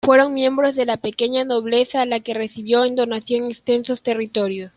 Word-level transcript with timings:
Fueron 0.03 0.33
miembros 0.33 0.73
de 0.73 0.85
la 0.87 0.97
pequeña 0.97 1.43
nobleza 1.45 2.07
la 2.07 2.19
que 2.19 2.33
recibió 2.33 2.85
en 2.85 2.95
donación 2.95 3.45
extensos 3.45 4.01
territorio. 4.01 4.67